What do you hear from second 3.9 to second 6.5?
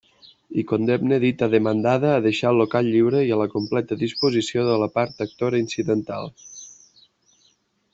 disposició de la part actora incidental.